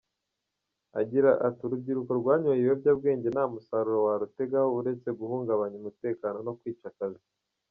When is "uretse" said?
4.79-5.07